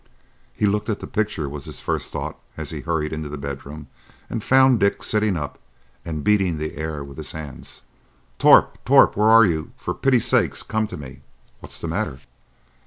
"He's 0.55 0.67
looked 0.67 0.89
at 0.89 0.99
the 0.99 1.05
picture," 1.05 1.47
was 1.47 1.65
his 1.65 1.79
first 1.79 2.11
thought, 2.11 2.39
as 2.57 2.71
he 2.71 2.79
hurried 2.79 3.13
into 3.13 3.29
the 3.29 3.37
bedroom 3.37 3.85
and 4.31 4.43
found 4.43 4.79
Dick 4.79 5.03
sitting 5.03 5.37
up 5.37 5.59
and 6.03 6.23
beating 6.23 6.57
the 6.57 6.73
air 6.75 7.03
with 7.03 7.17
his 7.17 7.33
hands. 7.33 7.83
"Torp! 8.39 8.83
Torp! 8.83 9.15
where 9.15 9.29
are 9.29 9.45
you? 9.45 9.73
For 9.77 9.93
pity's 9.93 10.25
sake, 10.25 10.55
come 10.67 10.87
to 10.87 10.97
me!" 10.97 11.21
"What's 11.59 11.79
the 11.79 11.87
matter?" 11.87 12.17